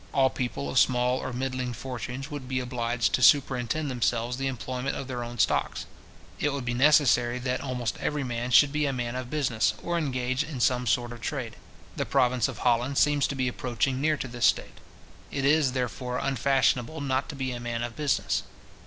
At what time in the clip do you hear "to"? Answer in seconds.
3.13-3.21, 13.27-13.35, 14.17-14.27, 17.29-17.35